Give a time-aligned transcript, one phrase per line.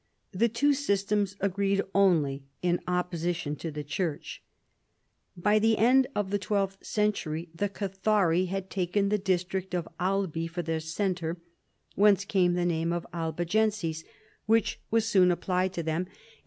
[0.31, 4.41] The two systems agreed only in opposition to the church.
[5.37, 10.47] By the end of the twelfth century the Cathari had taken the district of Albi
[10.47, 11.37] for their centre,
[11.93, 14.03] whence came the name of Albigenses
[14.47, 16.39] which was soon applied to them, and 186 PHILIP AUGUSTUS chap.